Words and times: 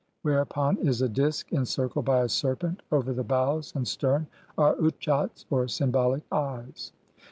whereupon 0.23 0.77
is 0.77 0.99
a 1.03 1.07
disk 1.07 1.53
encircled 1.53 2.05
by 2.05 2.21
a 2.21 2.27
serpent; 2.27 2.81
over 2.91 3.13
the 3.13 3.23
bows 3.23 3.71
and 3.75 3.87
stern 3.87 4.25
are 4.57 4.75
utchats, 4.77 5.45
or 5.51 5.67
symbolic 5.67 6.23
eyes. 6.31 6.91